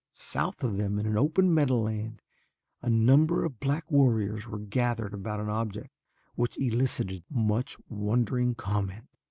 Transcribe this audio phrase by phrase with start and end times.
[0.13, 2.23] South of them in an open meadowland
[2.81, 5.91] a number of black warriors were gathered about an object
[6.33, 9.07] which elicited much wondering comment.